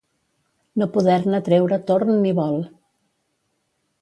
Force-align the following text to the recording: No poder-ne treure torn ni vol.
No 0.81 0.87
poder-ne 0.95 1.41
treure 1.49 1.79
torn 1.91 2.11
ni 2.25 2.33
vol. 2.41 2.59